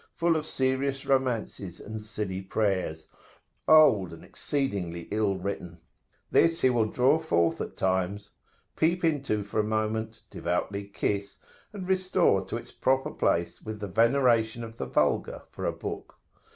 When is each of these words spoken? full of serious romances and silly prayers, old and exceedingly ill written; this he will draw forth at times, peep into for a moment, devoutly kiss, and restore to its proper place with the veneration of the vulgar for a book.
full 0.15 0.35
of 0.35 0.47
serious 0.47 1.05
romances 1.05 1.79
and 1.79 2.01
silly 2.01 2.41
prayers, 2.41 3.07
old 3.67 4.11
and 4.11 4.25
exceedingly 4.25 5.07
ill 5.11 5.35
written; 5.37 5.77
this 6.31 6.61
he 6.61 6.71
will 6.71 6.87
draw 6.87 7.19
forth 7.19 7.61
at 7.61 7.77
times, 7.77 8.31
peep 8.75 9.03
into 9.05 9.43
for 9.43 9.59
a 9.59 9.63
moment, 9.63 10.23
devoutly 10.31 10.85
kiss, 10.85 11.37
and 11.71 11.87
restore 11.87 12.43
to 12.43 12.57
its 12.57 12.71
proper 12.71 13.11
place 13.11 13.61
with 13.61 13.79
the 13.79 13.87
veneration 13.87 14.63
of 14.63 14.75
the 14.77 14.87
vulgar 14.87 15.43
for 15.51 15.65
a 15.67 15.71
book. 15.71 16.17